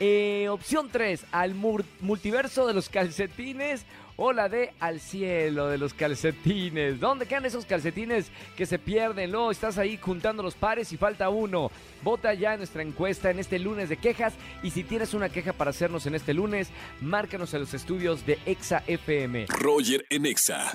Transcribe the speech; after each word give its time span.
Eh, 0.00 0.48
opción 0.50 0.88
3, 0.90 1.26
al 1.30 1.54
multiverso 1.54 2.66
de 2.66 2.74
los 2.74 2.88
calcetines. 2.88 3.84
O 4.16 4.32
la 4.32 4.48
de 4.48 4.72
al 4.80 5.00
cielo 5.00 5.68
de 5.68 5.78
los 5.78 5.94
calcetines. 5.94 7.00
¿Dónde 7.00 7.26
quedan 7.26 7.46
esos 7.46 7.66
calcetines 7.66 8.30
que 8.56 8.66
se 8.66 8.78
pierden? 8.78 9.32
Luego 9.32 9.50
estás 9.50 9.78
ahí 9.78 9.98
juntando 10.00 10.42
los 10.42 10.54
pares 10.54 10.92
y 10.92 10.96
falta 10.96 11.28
uno. 11.28 11.70
Vota 12.02 12.34
ya 12.34 12.52
en 12.52 12.58
nuestra 12.58 12.82
encuesta 12.82 13.30
en 13.30 13.38
este 13.38 13.58
lunes 13.58 13.88
de 13.88 13.96
quejas. 13.96 14.34
Y 14.62 14.70
si 14.70 14.84
tienes 14.84 15.14
una 15.14 15.28
queja 15.28 15.52
para 15.52 15.70
hacernos 15.70 16.06
en 16.06 16.14
este 16.14 16.34
lunes, 16.34 16.70
márcanos 17.00 17.54
a 17.54 17.58
los 17.58 17.74
estudios 17.74 18.26
de 18.26 18.38
Exa 18.46 18.82
FM. 18.86 19.46
Roger 19.48 20.04
en 20.10 20.26
Exa. 20.26 20.72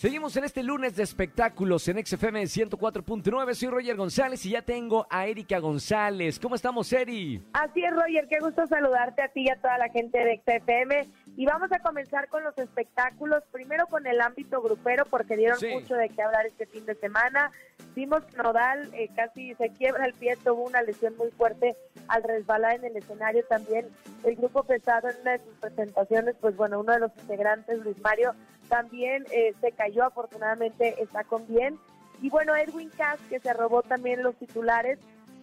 Seguimos 0.00 0.34
en 0.38 0.44
este 0.44 0.62
lunes 0.62 0.96
de 0.96 1.02
espectáculos 1.02 1.86
en 1.88 2.02
XFM 2.02 2.44
104.9. 2.44 3.52
Soy 3.52 3.68
Roger 3.68 3.96
González 3.96 4.46
y 4.46 4.50
ya 4.52 4.62
tengo 4.62 5.06
a 5.10 5.26
Erika 5.26 5.58
González. 5.58 6.40
¿Cómo 6.40 6.54
estamos, 6.54 6.90
Eri? 6.90 7.42
Así 7.52 7.84
es, 7.84 7.90
Roger, 7.90 8.26
qué 8.26 8.38
gusto 8.40 8.66
saludarte 8.66 9.20
a 9.20 9.28
ti 9.28 9.42
y 9.42 9.50
a 9.50 9.60
toda 9.60 9.76
la 9.76 9.90
gente 9.90 10.18
de 10.18 10.40
XFM. 10.40 11.06
Y 11.40 11.46
vamos 11.46 11.72
a 11.72 11.78
comenzar 11.78 12.28
con 12.28 12.44
los 12.44 12.58
espectáculos, 12.58 13.42
primero 13.50 13.86
con 13.86 14.06
el 14.06 14.20
ámbito 14.20 14.60
grupero, 14.60 15.06
porque 15.06 15.38
dieron 15.38 15.58
Sí. 15.58 15.68
mucho 15.68 15.94
de 15.94 16.10
qué 16.10 16.20
hablar 16.20 16.44
este 16.44 16.66
fin 16.66 16.84
de 16.84 16.94
semana. 16.96 17.50
Vimos 17.94 18.22
que 18.26 18.36
Nodal 18.36 18.90
eh, 18.92 19.08
casi 19.16 19.54
se 19.54 19.70
quiebra 19.70 20.04
el 20.04 20.12
pie, 20.12 20.36
tuvo 20.36 20.64
una 20.64 20.82
lesión 20.82 21.16
muy 21.16 21.30
fuerte 21.30 21.78
al 22.08 22.24
resbalar 22.24 22.74
en 22.74 22.84
el 22.84 22.96
escenario 22.98 23.42
también. 23.46 23.88
El 24.22 24.36
grupo 24.36 24.64
pesado 24.64 25.08
en 25.08 25.18
una 25.22 25.30
de 25.30 25.38
sus 25.38 25.54
presentaciones, 25.54 26.36
pues 26.42 26.54
bueno, 26.58 26.78
uno 26.78 26.92
de 26.92 26.98
los 27.00 27.12
integrantes, 27.16 27.78
Luis 27.78 27.98
Mario, 28.02 28.34
también 28.68 29.24
eh, 29.30 29.54
se 29.62 29.72
cayó, 29.72 30.04
afortunadamente 30.04 31.02
está 31.02 31.24
con 31.24 31.46
bien. 31.46 31.78
Y 32.20 32.28
bueno, 32.28 32.54
Edwin 32.54 32.90
Cass, 32.90 33.18
que 33.30 33.40
se 33.40 33.54
robó 33.54 33.82
también 33.82 34.22
los 34.22 34.36
titulares, 34.36 34.98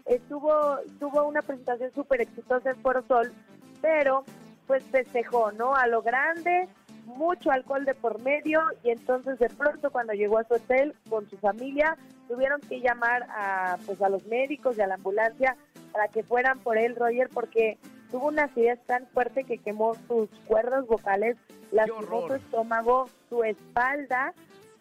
estuvo 0.05 0.77
tuvo 0.99 1.27
una 1.27 1.41
presentación 1.41 1.91
súper 1.95 2.21
exitosa 2.21 2.69
en 2.69 2.77
Foro 2.83 3.01
Sol, 3.07 3.33
pero 3.81 4.23
pues 4.67 4.83
festejó, 4.83 5.51
¿no? 5.53 5.75
A 5.75 5.87
lo 5.87 6.01
grande, 6.01 6.67
mucho 7.05 7.51
alcohol 7.51 7.85
de 7.85 7.95
por 7.95 8.21
medio 8.21 8.61
y 8.83 8.91
entonces 8.91 9.39
de 9.39 9.49
pronto 9.49 9.89
cuando 9.91 10.13
llegó 10.13 10.37
a 10.37 10.43
su 10.43 10.55
hotel 10.55 10.93
con 11.09 11.27
su 11.29 11.37
familia 11.37 11.97
tuvieron 12.27 12.59
que 12.61 12.81
llamar 12.81 13.23
a 13.29 13.77
pues 13.85 14.01
a 14.01 14.09
los 14.09 14.25
médicos 14.25 14.77
y 14.77 14.81
a 14.81 14.87
la 14.87 14.95
ambulancia 14.95 15.55
para 15.93 16.09
que 16.09 16.21
fueran 16.21 16.59
por 16.59 16.77
él, 16.77 16.95
Roger, 16.95 17.29
porque 17.33 17.77
tuvo 18.11 18.27
una 18.27 18.43
acidez 18.43 18.79
tan 18.85 19.07
fuerte 19.07 19.45
que 19.45 19.57
quemó 19.57 19.95
sus 20.07 20.29
cuerdas 20.45 20.85
vocales, 20.85 21.37
lastimó 21.71 22.27
su 22.27 22.33
estómago, 22.35 23.09
su 23.29 23.43
espalda 23.43 24.33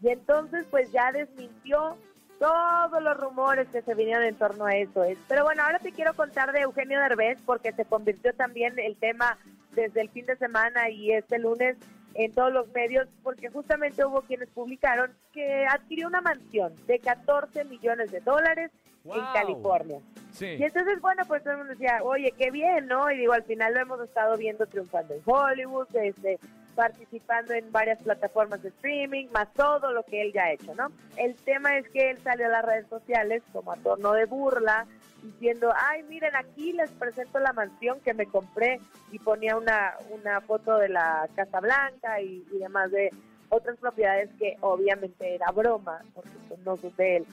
y 0.03 0.09
entonces 0.09 0.67
pues 0.71 0.91
ya 0.93 1.13
desmintió 1.13 1.97
todos 2.39 3.03
los 3.03 3.17
rumores 3.17 3.67
que 3.69 3.83
se 3.83 3.95
vinieron 3.95 4.25
en 4.25 4.35
torno 4.35 4.67
a 4.67 4.77
eso. 4.77 5.05
es. 5.05 5.17
Pero 5.29 5.45
bueno, 5.45 5.63
ahora 5.63 5.79
te 5.79 5.93
quiero 5.93 6.15
contar 6.15 6.53
de 6.53 6.61
Eugenio 6.61 7.01
Derbez 7.01 7.39
porque 7.47 7.73
se 7.73 7.85
convirtió 7.85 8.35
también 8.35 8.79
el 8.79 8.97
tema 8.97 9.39
desde 9.77 10.01
el 10.01 10.09
fin 10.11 10.27
de 10.27 10.35
semana 10.37 10.91
y 10.91 11.13
este 11.13 11.39
lunes 11.39 11.77
en 12.15 12.33
todos 12.33 12.53
los 12.53 12.67
medios 12.73 13.07
porque 13.23 13.51
justamente 13.51 14.05
hubo 14.05 14.23
quienes 14.23 14.49
publicaron 14.49 15.13
que 15.33 15.67
adquirió 15.67 16.09
una 16.09 16.23
mansión 16.23 16.75
de 16.87 16.99
14 16.99 17.65
millones 17.67 18.11
de 18.11 18.21
dólares 18.21 18.71
en 19.05 19.11
Wow. 19.11 19.33
California. 19.35 19.99
Sí. 20.33 20.47
Y 20.47 20.65
entonces, 20.65 21.01
bueno, 21.01 21.23
pues 21.29 21.43
todo 21.45 21.53
el 21.53 21.59
mundo 21.59 21.75
decía, 21.75 22.01
oye, 22.03 22.33
qué 22.37 22.51
bien, 22.51 22.89
¿no? 22.89 23.09
Y 23.13 23.19
digo, 23.19 23.35
al 23.35 23.45
final 23.45 23.73
lo 23.75 23.81
hemos 23.81 24.01
estado 24.01 24.37
viendo 24.37 24.67
triunfando 24.67 25.15
en 25.15 25.21
Hollywood, 25.25 25.87
este, 25.95 26.41
participando 26.75 27.55
en 27.55 27.71
varias 27.71 28.03
plataformas 28.03 28.63
de 28.63 28.69
streaming, 28.71 29.27
más 29.33 29.53
todo 29.55 29.93
lo 29.93 30.03
que 30.03 30.23
él 30.23 30.33
ya 30.33 30.45
ha 30.45 30.53
hecho, 30.53 30.75
¿no? 30.75 30.89
El 31.17 31.35
tema 31.37 31.79
es 31.79 31.89
que 31.91 32.11
él 32.11 32.19
salió 32.23 32.47
a 32.47 32.51
las 32.51 32.65
redes 32.65 32.87
sociales 32.89 33.43
como 33.53 33.73
a 33.73 33.77
torno 33.77 34.13
de 34.13 34.25
burla, 34.27 34.87
diciendo, 35.33 35.73
ay, 35.77 36.03
miren, 36.05 36.35
aquí 36.37 36.73
les 36.73 36.91
presento 36.93 37.39
la 37.39 37.53
mansión 37.53 38.01
que 38.01 38.15
me 38.15 38.27
compré 38.27 38.81
y 39.13 39.19
ponía 39.19 39.57
una, 39.57 39.95
una 40.11 40.41
foto 40.41 40.79
de 40.79 40.89
la 40.89 41.29
Casa 41.35 41.61
Blanca 41.61 42.21
y, 42.21 42.45
y 42.53 42.59
demás 42.59 42.91
de 42.91 43.11
otras 43.49 43.77
propiedades 43.79 44.31
que 44.39 44.57
obviamente 44.61 45.35
era 45.35 45.51
broma, 45.51 46.01
porque 46.15 46.31
pues, 46.49 46.61
no 46.61 46.77
son 46.77 46.95
de 46.97 47.19
él. 47.19 47.27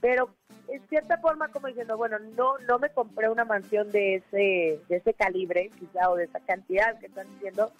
Pero 0.00 0.30
en 0.68 0.86
cierta 0.88 1.18
forma 1.18 1.48
como 1.48 1.68
diciendo, 1.68 1.96
bueno, 1.96 2.18
no 2.36 2.58
no 2.58 2.78
me 2.78 2.90
compré 2.90 3.28
una 3.28 3.44
mansión 3.44 3.90
de 3.90 4.16
ese 4.16 4.80
de 4.88 4.96
ese 4.96 5.14
calibre, 5.14 5.70
quizá 5.78 6.10
o 6.10 6.16
de 6.16 6.24
esa 6.24 6.40
cantidad 6.40 6.98
que 6.98 7.06
están 7.06 7.28
diciendo, 7.34 7.70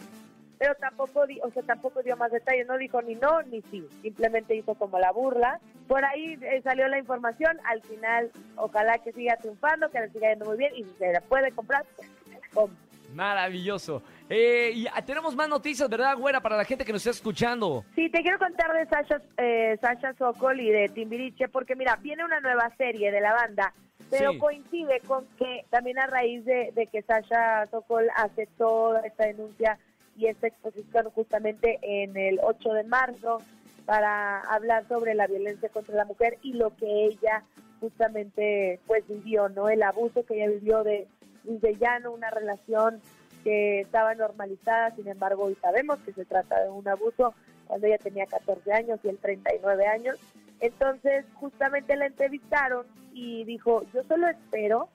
pero 0.59 0.75
tampoco 0.77 1.25
o 1.43 1.51
sea, 1.51 1.63
tampoco 1.63 2.03
dio 2.03 2.17
más 2.17 2.31
detalles, 2.31 2.67
no 2.67 2.79
dijo 2.79 3.03
ni 3.03 3.15
no 3.15 3.43
ni 3.43 3.63
sí, 3.63 3.87
simplemente 4.03 4.55
hizo 4.55 4.75
como 4.75 4.99
la 4.99 5.11
burla. 5.13 5.61
Por 5.89 6.05
ahí 6.05 6.39
eh, 6.41 6.61
salió 6.63 6.89
la 6.89 6.99
información, 6.99 7.59
al 7.65 7.83
final 7.83 8.31
ojalá 8.57 8.99
que 8.99 9.13
siga 9.13 9.37
triunfando, 9.37 9.91
que 9.91 10.01
le 10.01 10.09
siga 10.11 10.31
yendo 10.31 10.47
muy 10.47 10.57
bien 10.57 10.73
y 10.77 10.85
si 10.85 10.91
se 10.99 11.13
la 11.13 11.21
puede 11.21 11.51
comprar, 11.53 11.85
pues, 11.97 12.09
compre. 12.53 12.77
Maravilloso. 13.15 14.03
Eh, 14.31 14.73
y 14.75 14.87
ah, 14.87 15.03
tenemos 15.05 15.37
más 15.37 15.49
noticias, 15.49 15.89
¿verdad, 15.89 16.17
güera? 16.17 16.41
Para 16.41 16.57
la 16.57 16.65
gente 16.65 16.85
que 16.85 16.93
nos 16.93 17.03
está 17.03 17.11
escuchando. 17.11 17.85
Sí, 17.95 18.09
te 18.09 18.23
quiero 18.23 18.39
contar 18.39 18.73
de 18.73 18.87
Sasha, 18.87 19.21
eh, 19.37 19.77
Sasha 19.81 20.15
Sokol 20.15 20.59
y 20.61 20.71
de 20.71 20.89
Timbiriche, 20.89 21.49
porque 21.49 21.77
mira, 21.77 21.97
viene 21.97 22.25
una 22.25 22.41
nueva 22.41 22.71
serie 22.79 23.11
de 23.11 23.21
la 23.21 23.35
banda, 23.35 23.75
pero 24.11 24.33
Sí. 24.33 24.39
coincide 24.39 25.01
con 25.07 25.27
que 25.39 25.67
también 25.71 25.99
a 25.99 26.07
raíz 26.07 26.45
de, 26.47 26.73
de 26.75 26.87
que 26.87 27.03
Sasha 27.03 27.67
Sokol 27.71 28.09
hace 28.17 28.47
toda 28.57 29.01
esta 29.01 29.27
denuncia 29.27 29.79
esta 30.27 30.47
exposición 30.47 31.11
justamente 31.11 31.79
en 31.83 32.17
el 32.17 32.41
8 32.43 32.73
de 32.73 32.85
marzo 32.85 33.39
para 33.85 34.41
hablar 34.41 34.87
sobre 34.89 35.15
la 35.15 35.27
violencia 35.27 35.69
contra 35.69 35.95
la 35.95 36.05
mujer 36.05 36.39
y 36.43 36.55
lo 36.55 36.75
que 36.77 37.07
ella 37.07 37.45
justamente 37.81 38.79
pues 38.87 39.07
vivió, 39.09 39.49
¿no? 39.49 39.69
El 39.69 39.83
abuso 39.83 40.25
que 40.25 40.35
ella 40.35 40.51
vivió 40.51 40.85
de 40.85 41.09
desde 41.45 41.77
ya 41.77 41.99
no 41.99 42.13
una 42.13 42.31
relación 42.31 43.01
que 43.43 43.81
estaba 43.81 44.15
normalizada, 44.15 44.95
sin 44.95 45.09
embargo 45.09 45.45
hoy 45.45 45.57
sabemos 45.61 45.99
que 46.05 46.13
se 46.13 46.25
trata 46.25 46.63
de 46.63 46.71
un 46.71 46.87
abuso 46.87 47.35
cuando 47.67 47.87
ella 47.87 47.99
tenía 47.99 48.27
14 48.27 48.73
años 48.73 49.01
y 49.03 49.09
él 49.09 49.19
39 49.21 49.87
años. 49.87 50.17
Entonces 50.61 51.25
justamente 51.35 51.97
la 51.97 52.07
entrevistaron 52.07 52.87
y 53.13 53.45
dijo, 53.45 53.83
yo 53.93 54.05
solo 54.05 54.29
espero 54.29 54.89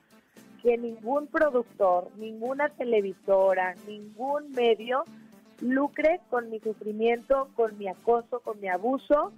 que 0.62 0.76
ningún 0.76 1.26
productor, 1.28 2.08
ninguna 2.16 2.68
televisora, 2.68 3.74
ningún 3.86 4.50
medio 4.52 5.04
lucre 5.60 6.20
con 6.30 6.50
mi 6.50 6.60
sufrimiento, 6.60 7.48
con 7.54 7.76
mi 7.78 7.88
acoso, 7.88 8.40
con 8.40 8.60
mi 8.60 8.68
abuso 8.68 9.32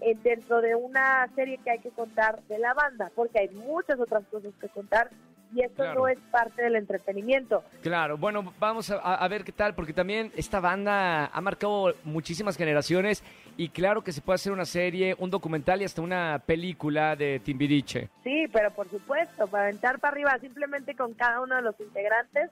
eh, 0.00 0.16
dentro 0.22 0.60
de 0.60 0.74
una 0.74 1.26
serie 1.34 1.58
que 1.58 1.70
hay 1.70 1.78
que 1.78 1.90
contar 1.90 2.42
de 2.48 2.58
la 2.58 2.74
banda, 2.74 3.10
porque 3.14 3.40
hay 3.40 3.48
muchas 3.50 3.98
otras 4.00 4.24
cosas 4.30 4.52
que 4.60 4.68
contar 4.68 5.10
y 5.54 5.60
esto 5.62 5.82
Claro. 5.82 6.00
no 6.00 6.08
es 6.08 6.18
parte 6.30 6.62
del 6.62 6.76
entretenimiento. 6.76 7.62
Claro, 7.82 8.16
bueno, 8.16 8.54
vamos 8.58 8.90
a, 8.90 8.96
a 8.96 9.28
ver 9.28 9.44
qué 9.44 9.52
tal, 9.52 9.74
porque 9.74 9.92
también 9.92 10.32
esta 10.34 10.60
banda 10.60 11.26
ha 11.26 11.40
marcado 11.42 11.92
muchísimas 12.04 12.56
generaciones 12.56 13.22
y 13.56 13.68
claro 13.68 14.02
que 14.02 14.12
se 14.12 14.20
puede 14.20 14.36
hacer 14.36 14.52
una 14.52 14.64
serie, 14.64 15.14
un 15.18 15.30
documental 15.30 15.82
y 15.82 15.84
hasta 15.84 16.02
una 16.02 16.42
película 16.44 17.16
de 17.16 17.40
Timbiriche. 17.40 18.08
Sí, 18.24 18.46
pero 18.52 18.70
por 18.72 18.88
supuesto, 18.90 19.46
para 19.46 19.64
aventar 19.64 19.98
para 19.98 20.12
arriba 20.12 20.38
simplemente 20.40 20.94
con 20.94 21.14
cada 21.14 21.40
uno 21.40 21.56
de 21.56 21.62
los 21.62 21.78
integrantes. 21.80 22.50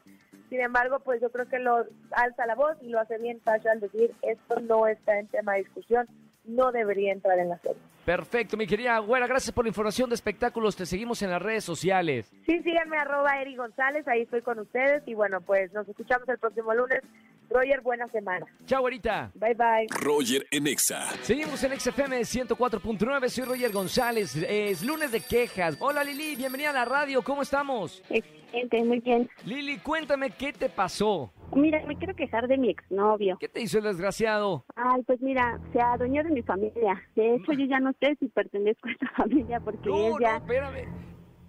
Sin 0.49 0.61
embargo, 0.61 1.01
pues 1.01 1.21
yo 1.21 1.31
creo 1.31 1.49
que 1.49 1.59
lo 1.61 1.85
alza 2.11 2.47
la 2.47 2.57
voz 2.57 2.77
y 2.83 2.89
lo 2.89 2.99
hace 2.99 3.19
bien 3.19 3.39
Tasha 3.41 3.71
al 3.71 3.81
decir 3.81 4.13
esto 4.23 4.61
no 4.61 4.87
está 4.89 5.19
en 5.19 5.29
tema 5.29 5.53
de 5.53 5.61
discusión, 5.61 6.09
no 6.45 6.73
debería 6.73 7.13
entrar 7.13 7.39
en 7.39 7.51
la 7.51 7.59
serie. 7.59 7.81
Perfecto, 8.05 8.57
mi 8.57 8.67
querida 8.67 8.99
Güera, 8.99 9.27
gracias 9.27 9.53
por 9.53 9.65
la 9.65 9.69
información 9.69 10.09
de 10.09 10.15
espectáculos. 10.15 10.75
Te 10.75 10.87
seguimos 10.87 11.23
en 11.23 11.31
las 11.31 11.41
redes 11.41 11.63
sociales. 11.63 12.33
Sí, 12.47 12.61
síganme 12.63 12.97
arroba 12.97 13.41
Eri 13.41 13.55
González, 13.55 14.09
ahí 14.09 14.23
estoy 14.23 14.43
con 14.43 14.59
ustedes 14.59 15.07
y 15.07 15.15
bueno, 15.15 15.41
pues 15.41 15.73
nos 15.73 15.89
escuchamos 15.89 16.29
el 16.29 16.39
próximo 16.39 16.75
lunes. 16.75 17.03
Roger, 17.51 17.81
buena 17.81 18.07
semana. 18.09 18.47
Chao, 18.67 18.81
güerita. 18.83 19.33
Bye, 19.35 19.55
bye. 19.55 19.87
Roger 20.01 20.47
en 20.53 20.69
Exa. 20.69 21.01
Seguimos 21.23 21.63
en 21.65 21.79
XFM 21.79 22.21
104.9, 22.21 23.29
soy 23.29 23.45
Roger 23.45 23.73
González. 23.73 24.37
Es 24.37 24.85
lunes 24.85 25.11
de 25.11 25.21
quejas. 25.21 25.77
Hola 25.81 26.05
Lili, 26.05 26.37
bienvenida 26.37 26.71
a 26.71 26.73
la 26.73 26.85
radio, 26.85 27.23
¿cómo 27.23 27.43
estamos? 27.43 28.03
Excelente, 28.09 28.85
muy 28.85 29.01
bien. 29.01 29.29
Lili, 29.45 29.79
cuéntame 29.79 30.31
qué 30.31 30.53
te 30.53 30.69
pasó. 30.69 31.33
Mira, 31.57 31.85
me 31.87 31.97
quiero 31.97 32.15
quejar 32.15 32.47
de 32.47 32.57
mi 32.57 32.71
exnovio. 32.71 33.37
¿Qué 33.41 33.49
te 33.49 33.61
hizo 33.61 33.79
el 33.79 33.85
desgraciado? 33.85 34.65
Ay, 34.77 35.03
pues 35.03 35.21
mira, 35.21 35.59
se 35.73 35.81
adueñó 35.81 36.23
de 36.23 36.31
mi 36.31 36.43
familia. 36.43 37.03
De 37.17 37.35
hecho, 37.35 37.53
yo 37.53 37.65
ya 37.67 37.81
no 37.81 37.93
sé 37.99 38.15
si 38.21 38.29
pertenezco 38.29 38.89
a 38.89 38.93
esta 38.93 39.09
familia 39.17 39.59
porque 39.59 39.89
No, 39.89 40.11
no, 40.11 40.19
ella... 40.21 40.37
espérame. 40.37 40.87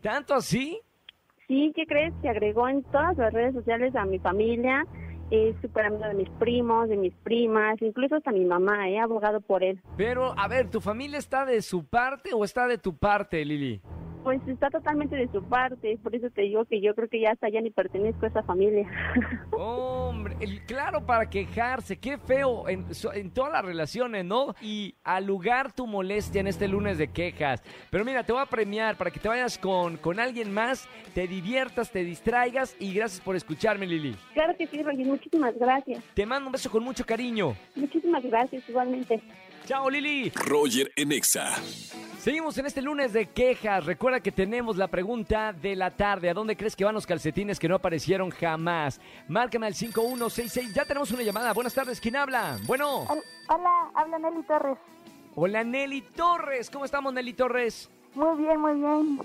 ¿Tanto 0.02 0.34
así? 0.34 0.82
Sí, 1.48 1.72
¿qué 1.76 1.86
crees? 1.86 2.12
Se 2.24 2.30
agregó 2.30 2.68
en 2.68 2.82
todas 2.86 3.16
las 3.18 3.32
redes 3.32 3.54
sociales 3.54 3.96
a 3.96 4.06
mi 4.06 4.18
familia. 4.18 4.84
Es 5.32 5.56
súper 5.62 5.86
amigo 5.86 6.04
de 6.04 6.14
mis 6.14 6.30
primos, 6.32 6.90
de 6.90 6.98
mis 6.98 7.14
primas, 7.24 7.82
incluso 7.82 8.16
hasta 8.16 8.32
mi 8.32 8.44
mamá, 8.44 8.90
he 8.90 9.00
abogado 9.00 9.40
por 9.40 9.64
él. 9.64 9.80
Pero, 9.96 10.38
a 10.38 10.48
ver, 10.50 10.70
¿tu 10.70 10.82
familia 10.82 11.18
está 11.18 11.46
de 11.46 11.62
su 11.62 11.86
parte 11.86 12.32
o 12.34 12.44
está 12.44 12.68
de 12.68 12.78
tu 12.78 12.98
parte, 12.98 13.44
Lili? 13.46 13.82
Pues 14.24 14.40
está 14.48 14.70
totalmente 14.70 15.16
de 15.16 15.28
su 15.32 15.44
parte, 15.44 15.98
por 16.04 16.14
eso 16.16 16.30
te 16.30 16.44
digo 16.44 16.64
que 16.66 16.80
yo 16.80 16.94
creo 16.94 17.08
que 17.10 17.20
ya 17.22 17.32
hasta 17.32 17.50
ya 17.50 17.60
ni 17.60 17.72
pertenezco 17.72 18.26
a 18.26 18.30
esa 18.30 18.44
familia. 18.44 18.88
Hombre, 19.52 20.36
el- 20.40 20.62
claro, 20.66 21.06
para 21.06 21.30
quejarse, 21.30 21.98
qué 21.98 22.18
feo 22.20 22.70
en, 22.70 22.86
en 23.16 23.32
todas 23.32 23.52
las 23.52 23.66
relaciones, 23.66 24.24
¿no? 24.26 24.54
Y 24.62 24.94
al 25.04 25.26
lugar 25.26 25.74
tu 25.74 25.88
molestia 25.88 26.40
en 26.42 26.48
este 26.48 26.68
lunes 26.68 26.98
de 27.00 27.08
quejas. 27.08 27.64
Pero 27.90 28.06
mira, 28.06 28.24
te 28.24 28.32
voy 28.32 28.42
a 28.42 28.46
premiar 28.46 28.96
para 28.96 29.10
que 29.12 29.20
te 29.20 29.28
vayas 29.28 29.58
con, 29.58 29.98
con 29.98 30.20
alguien 30.20 30.54
más, 30.54 30.88
te 31.16 31.28
diviertas, 31.28 31.92
te 31.92 32.04
distraigas 32.04 32.76
y 32.80 32.94
gracias 32.94 33.22
por 33.22 33.36
escucharme, 33.36 33.88
Lili. 33.88 34.16
claro 34.34 34.56
que 34.56 34.68
sí, 34.68 34.84
Roger, 34.84 35.06
muchísimas 35.06 35.58
gracias. 35.58 36.04
Te 36.14 36.26
mando 36.26 36.48
un 36.48 36.52
beso 36.52 36.70
con 36.70 36.84
mucho 36.84 37.06
cariño. 37.06 37.56
Muchísimas 37.76 38.24
gracias 38.24 38.68
igualmente. 38.70 39.22
Chao, 39.66 39.90
Lili. 39.90 40.32
Roger 40.36 40.92
en 40.96 41.12
Exa. 41.12 41.56
Seguimos 42.20 42.58
en 42.58 42.66
este 42.66 42.82
lunes 42.82 43.14
de 43.14 43.28
quejas. 43.28 43.86
Recuerda 43.86 44.20
que 44.20 44.32
tenemos 44.32 44.78
la 44.78 44.88
pregunta 44.88 45.54
de 45.54 45.76
la 45.76 45.92
tarde. 45.92 46.30
¿A 46.30 46.34
dónde 46.34 46.56
crees 46.56 46.76
que 46.76 46.84
van 46.84 46.94
los 46.94 47.08
calcetines 47.08 47.60
que 47.60 47.68
no 47.68 47.76
aparecieron 47.76 48.30
jamás? 48.30 49.00
Márcame 49.28 49.68
al 49.68 49.74
5166. 49.76 50.74
Ya 50.74 50.86
tenemos 50.86 51.12
una 51.12 51.24
llamada. 51.24 51.54
Buenas 51.54 51.74
tardes. 51.74 52.00
¿Quién 52.00 52.16
habla? 52.16 52.58
Bueno. 52.66 53.08
Hola, 53.48 53.92
habla 53.96 54.20
Nelly 54.20 54.44
Torres. 54.44 54.78
Hola, 55.36 55.64
Nelly 55.64 56.02
Torres. 56.16 56.70
¿Cómo 56.70 56.86
estamos, 56.86 57.14
Nelly 57.14 57.34
Torres? 57.34 57.90
Muy 58.14 58.38
bien, 58.44 58.60
muy 58.60 58.74
bien. 58.74 59.20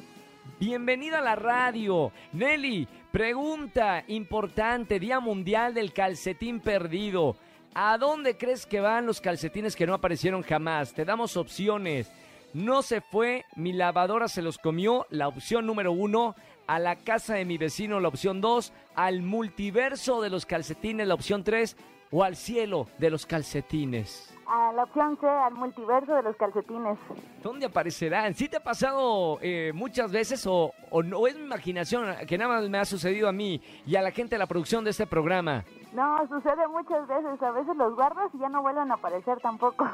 Bienvenida 0.61 1.19
a 1.19 1.23
la 1.23 1.37
radio. 1.37 2.13
Nelly, 2.33 2.89
pregunta 3.11 4.05
importante. 4.07 4.99
Día 5.01 5.21
Mundial 5.21 5.75
del 5.75 5.93
Calcetín 5.93 6.61
Perdido. 6.61 7.37
¿A 7.75 7.99
dónde 7.99 8.37
crees 8.37 8.67
que 8.67 8.81
van 8.81 9.07
los 9.07 9.21
calcetines 9.21 9.77
que 9.77 9.87
no 9.87 9.95
aparecieron 9.95 10.43
jamás? 10.43 10.95
Te 10.95 11.05
damos 11.05 11.37
opciones. 11.37 12.11
No 12.55 12.83
se 12.83 13.01
fue, 13.01 13.45
mi 13.55 13.73
lavadora 13.73 14.29
se 14.29 14.43
los 14.43 14.57
comió, 14.59 15.07
la 15.11 15.29
opción 15.29 15.67
número 15.67 15.93
uno. 15.93 16.35
A 16.67 16.79
la 16.79 16.97
casa 16.97 17.35
de 17.35 17.45
mi 17.45 17.59
vecino, 17.59 18.01
la 18.01 18.09
opción 18.09 18.41
dos. 18.41 18.73
Al 18.95 19.23
multiverso 19.23 20.21
de 20.23 20.31
los 20.31 20.47
calcetines, 20.47 21.07
la 21.07 21.15
opción 21.15 21.45
tres. 21.45 21.77
O 22.11 22.25
al 22.25 22.37
cielo 22.37 22.89
de 22.99 23.11
los 23.11 23.27
calcetines. 23.27 24.36
A 24.49 24.73
la 24.73 24.85
opción 24.85 25.19
C, 25.21 25.27
al 25.27 25.55
multiverso 25.55 26.15
de 26.15 26.23
los 26.23 26.37
calcetines. 26.37 26.99
¿Dónde 27.43 27.67
aparecerán? 27.67 28.35
¿Sí 28.35 28.49
te 28.49 28.59
ha 28.59 28.63
pasado 28.63 29.39
eh, 29.43 29.73
muchas 29.75 30.13
veces 30.13 30.47
o, 30.47 30.73
o 30.91 31.03
no 31.03 31.27
es 31.27 31.37
mi 31.37 31.45
imaginación 31.45 32.07
que 32.29 32.39
nada 32.39 32.55
más 32.55 32.69
me 32.69 32.79
ha 32.79 32.85
sucedido 32.85 33.29
a 33.29 33.33
mí 33.33 33.61
y 33.87 33.97
a 33.97 34.03
la 34.03 34.13
gente 34.13 34.37
de 34.37 34.39
la 34.39 34.47
producción 34.47 34.85
de 34.85 34.91
este 34.91 35.07
programa? 35.07 35.65
No, 35.93 36.19
sucede 36.29 36.69
muchas 36.69 37.09
veces. 37.09 37.43
A 37.43 37.51
veces 37.51 37.77
los 37.77 37.95
guardas 37.95 38.31
y 38.35 38.39
ya 38.39 38.49
no 38.49 38.63
vuelven 38.63 38.91
a 38.91 38.95
aparecer 38.95 39.39
tampoco. 39.41 39.89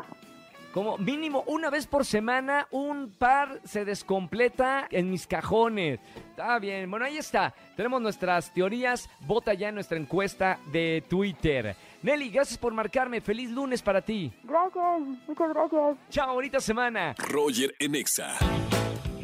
Como 0.73 0.97
mínimo 0.97 1.45
una 1.47 1.69
vez 1.69 1.87
por 1.87 2.07
semana 2.07 2.67
un 2.71 3.11
par 3.11 3.61
se 3.65 3.85
descompleta 3.85 4.87
en 4.91 5.11
mis 5.11 5.27
cajones. 5.27 6.01
Está 6.31 6.59
bien, 6.59 6.91
bueno 6.91 7.05
ahí 7.05 7.19
está. 7.19 7.55
Tenemos 7.77 8.01
nuestras 8.01 8.53
teorías. 8.55 9.09
Vota 9.21 9.53
ya 9.53 9.69
en 9.69 9.75
nuestra 9.75 9.99
encuesta 9.99 10.59
de 10.73 11.05
Twitter. 11.09 11.77
Nelly, 12.03 12.31
gracias 12.31 12.59
por 12.59 12.73
marcarme. 12.73 13.21
Feliz 13.21 13.51
lunes 13.51 13.83
para 13.83 14.01
ti. 14.01 14.33
Gracias, 14.45 15.01
muchas 15.29 15.49
gracias. 15.51 15.97
Chao, 16.09 16.35
bonita 16.35 16.59
semana. 16.59 17.15
Roger 17.19 17.75
en 17.79 17.95
Exa. 17.95 18.39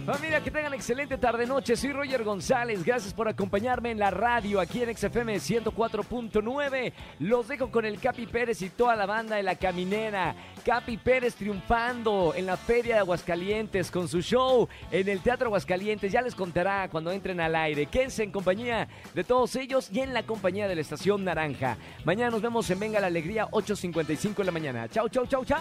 Familia, 0.09 0.43
que 0.43 0.51
tengan 0.51 0.73
excelente 0.73 1.19
tarde-noche. 1.19 1.77
Soy 1.77 1.93
Roger 1.93 2.25
González. 2.25 2.83
Gracias 2.83 3.13
por 3.13 3.29
acompañarme 3.29 3.91
en 3.91 3.99
la 3.99 4.11
radio 4.11 4.59
aquí 4.59 4.83
en 4.83 4.97
XFM 4.97 5.37
104.9. 5.37 6.95
Los 7.19 7.47
dejo 7.47 7.71
con 7.71 7.85
el 7.85 8.01
Capi 8.01 8.25
Pérez 8.25 8.63
y 8.63 8.71
toda 8.71 8.97
la 8.97 9.05
banda 9.05 9.37
de 9.37 9.43
La 9.43 9.57
Caminera. 9.57 10.35
Capi 10.65 10.97
Pérez 10.97 11.35
triunfando 11.35 12.33
en 12.35 12.47
la 12.47 12.57
Feria 12.57 12.95
de 12.95 13.01
Aguascalientes 13.01 13.91
con 13.91 14.09
su 14.09 14.23
show 14.23 14.67
en 14.91 15.11
el 15.11 15.21
Teatro 15.21 15.49
Aguascalientes. 15.49 16.11
Ya 16.11 16.23
les 16.23 16.35
contará 16.35 16.89
cuando 16.89 17.13
entren 17.13 17.39
al 17.39 17.55
aire. 17.55 17.85
Quédense 17.85 18.23
en 18.23 18.33
compañía 18.33 18.89
de 19.13 19.25
todos 19.25 19.57
ellos 19.57 19.91
y 19.93 20.01
en 20.01 20.15
la 20.15 20.23
compañía 20.23 20.69
de 20.69 20.75
la 20.75 20.81
Estación 20.81 21.23
Naranja. 21.23 21.77
Mañana 22.07 22.31
nos 22.31 22.41
vemos 22.41 22.71
en 22.71 22.81
Venga 22.81 22.99
la 22.99 23.09
Alegría, 23.09 23.47
8.55 23.49 24.37
de 24.37 24.45
la 24.45 24.53
mañana. 24.53 24.89
Chau, 24.89 25.07
chau, 25.11 25.27
chau, 25.27 25.45
chau. 25.45 25.61